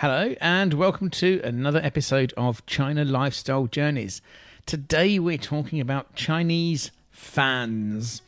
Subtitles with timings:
[0.00, 4.20] Hello, and welcome to another episode of China Lifestyle Journeys.
[4.66, 8.20] Today we're talking about Chinese fans.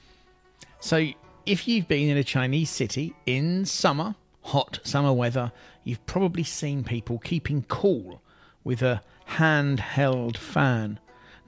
[0.81, 1.09] So,
[1.45, 5.53] if you've been in a Chinese city in summer, hot summer weather,
[5.85, 8.23] you've probably seen people keeping cool
[8.65, 10.99] with a handheld fan.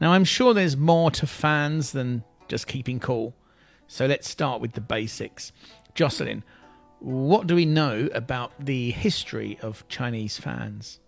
[0.02, 3.32] Now, I'm sure there's more to fans than just keeping cool.
[3.88, 5.50] So, let's start with the basics.
[5.94, 6.44] Jocelyn,
[7.00, 11.00] what do we know about the history of Chinese fans?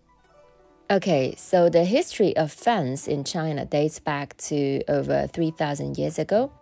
[0.90, 6.52] Okay, so the history of fans in China dates back to over 3,000 years ago.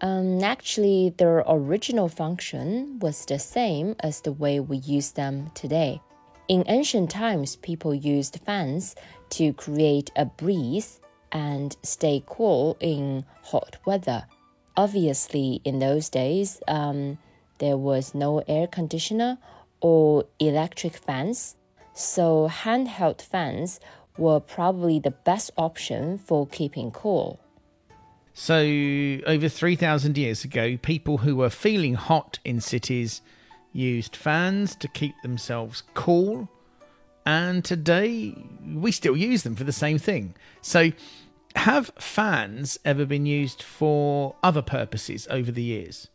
[0.00, 6.00] Um, actually, their original function was the same as the way we use them today.
[6.48, 8.94] In ancient times, people used fans
[9.30, 11.00] to create a breeze
[11.32, 14.26] and stay cool in hot weather.
[14.76, 17.18] Obviously, in those days, um,
[17.60, 19.38] there was no air conditioner
[19.80, 21.56] or electric fans,
[21.94, 23.78] so handheld fans
[24.18, 27.40] were probably the best option for keeping cool.
[28.34, 28.56] So,
[29.26, 33.22] over 3,000 years ago, people who were feeling hot in cities
[33.72, 36.48] used fans to keep themselves cool,
[37.26, 38.34] and today
[38.74, 40.34] we still use them for the same thing.
[40.62, 40.92] So,
[41.56, 46.08] have fans ever been used for other purposes over the years?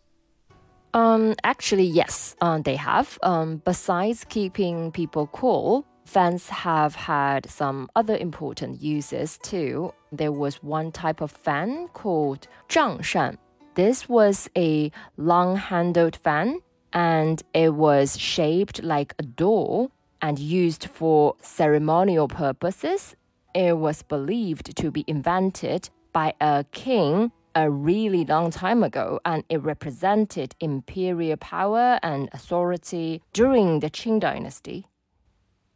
[0.95, 3.19] Um, actually, yes, um, they have.
[3.21, 9.93] Um, besides keeping people cool, fans have had some other important uses too.
[10.13, 13.37] There was one type of fan called 帐扇.
[13.73, 16.59] This was a long-handled fan,
[16.93, 19.89] and it was shaped like a door
[20.21, 23.17] and used for ceremonial purposes.
[23.53, 29.43] It was believed to be invented by a king a really long time ago, and
[29.49, 34.87] it represented imperial power and authority during the Qing dynasty.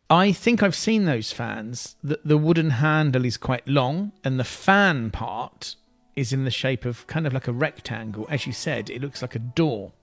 [0.10, 1.96] I think I've seen those fans.
[2.04, 5.76] The, the wooden handle is quite long, and the fan part
[6.16, 8.28] is in the shape of kind of like a rectangle.
[8.30, 9.94] As you said, it looks like a door.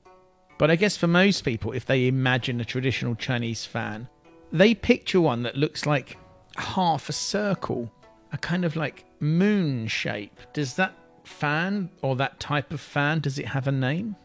[0.58, 4.08] But I guess for most people, if they imagine a traditional Chinese fan,
[4.52, 6.16] they picture one that looks like
[6.56, 7.92] half a circle,
[8.32, 10.40] a kind of like moon shape.
[10.54, 10.94] Does that
[11.26, 14.16] fan or that type of fan, does it have a name?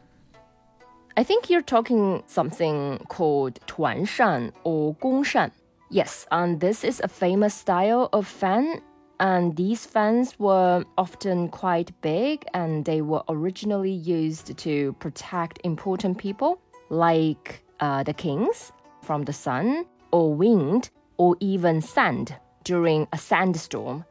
[1.18, 5.52] I think you're talking something called Tuanshan or Gongshan.
[5.90, 8.82] Yes, and this is a famous style of fan.
[9.20, 16.18] And these fans were often quite big and they were originally used to protect important
[16.18, 16.60] people
[16.90, 18.72] like uh, the kings
[19.04, 24.06] from the sun or wind or even sand during a sandstorm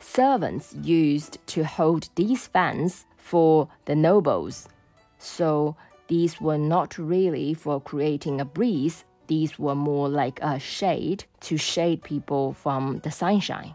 [0.00, 4.68] servants used to hold these fans for the nobles.
[5.18, 5.76] So
[6.08, 11.56] these were not really for creating a breeze, these were more like a shade to
[11.56, 13.74] shade people from the sunshine.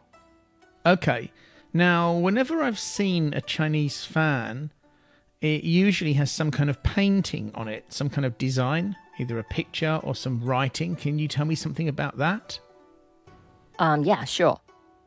[0.85, 1.31] Okay.
[1.74, 4.72] Now, whenever I've seen a Chinese fan,
[5.41, 9.44] it usually has some kind of painting on it, some kind of design, either a
[9.44, 10.96] picture or some writing.
[10.96, 12.59] Can you tell me something about that?
[13.79, 14.59] Um, yeah, sure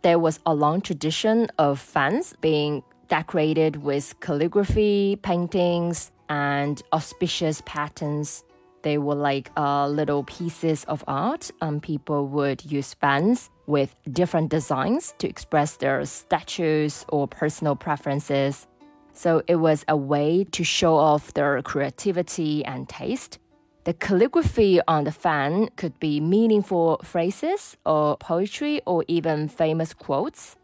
[0.03, 8.45] there was a long tradition of fans being decorated with calligraphy, paintings, and auspicious patterns.
[8.83, 14.51] They were like uh, little pieces of art, and people would use fans with different
[14.51, 18.67] designs to express their statues or personal preferences.
[19.13, 23.39] So it was a way to show off their creativity and taste.
[23.84, 30.57] The calligraphy on the fan could be meaningful phrases or poetry or even famous quotes.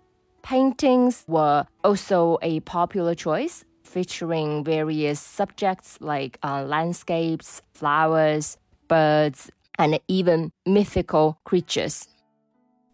[0.43, 8.57] Paintings were also a popular choice, featuring various subjects like uh, landscapes, flowers,
[8.87, 9.51] birds,
[9.81, 12.07] and even mythical creatures.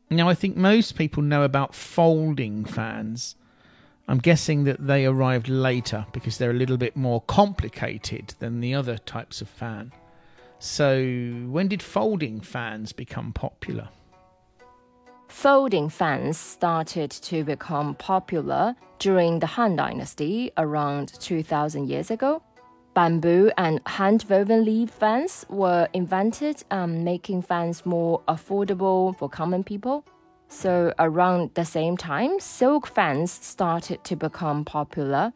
[0.08, 3.36] Now, I think most people know about folding fans.
[4.08, 8.74] I'm guessing that they arrived later because they're a little bit more complicated than the
[8.74, 9.92] other types of fan.
[10.64, 10.96] So,
[11.50, 13.90] when did folding fans become popular?
[15.28, 22.42] Folding fans started to become popular during the Han Dynasty around 2000 years ago.
[22.94, 29.64] Bamboo and hand woven leaf fans were invented, um, making fans more affordable for common
[29.64, 30.02] people.
[30.48, 35.34] So, around the same time, silk fans started to become popular.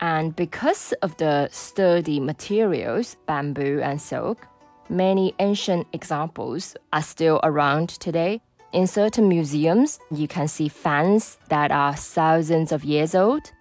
[0.00, 4.48] And because of the sturdy materials, bamboo and silk,
[4.88, 8.40] many ancient examples are still around today.
[8.72, 13.52] In certain museums, you can see fans that are thousands of years old.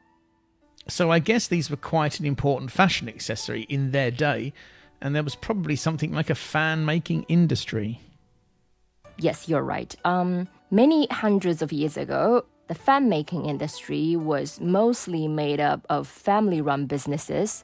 [0.88, 4.54] So I guess these were quite an important fashion accessory in their day,
[5.02, 8.02] and there was probably something like a fan making industry.
[9.18, 9.96] Yes, you're right.
[10.04, 16.08] Um, many hundreds of years ago, the fan making industry was mostly made up of
[16.08, 17.64] family run businesses.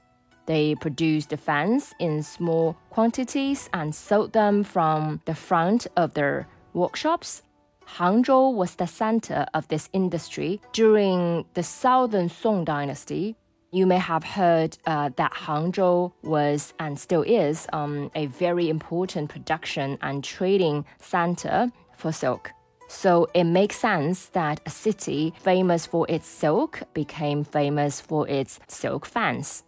[0.49, 6.47] They produced the fans in small quantities and sold them from the front of their
[6.73, 7.43] workshops.
[7.85, 13.35] Hangzhou was the center of this industry during the Southern Song dynasty.
[13.71, 19.29] You may have heard uh, that Hangzhou was and still is um, a very important
[19.29, 22.49] production and trading center for silk.
[22.87, 28.59] So it makes sense that a city famous for its silk became famous for its
[28.67, 29.63] silk fans.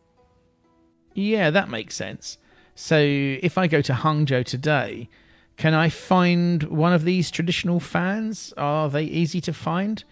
[1.14, 2.38] Yeah, that makes sense.
[2.76, 5.10] So if I go to Hangzhou today,
[5.58, 8.54] can I find one of these traditional fans?
[8.58, 10.04] Are they easy to find?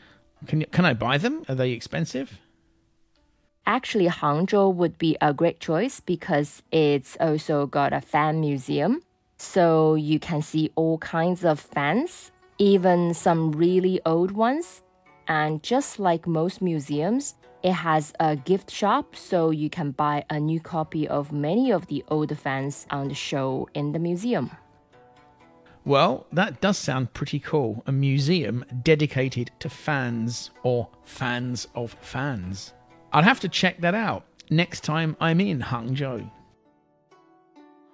[0.45, 1.43] Can can I buy them?
[1.49, 2.39] Are they expensive?
[3.65, 9.01] Actually, Hangzhou would be a great choice because it's also got a fan museum.
[9.37, 14.83] So you can see all kinds of fans even some really old ones.
[15.27, 20.39] And just like most museums, it has a gift shop, so you can buy a
[20.39, 24.51] new copy of many of the old fans on the show in the museum.
[25.85, 27.83] Well, that does sound pretty cool.
[27.87, 32.73] A museum dedicated to fans or fans of fans.
[33.11, 36.29] I'll have to check that out next time I'm in Hangzhou.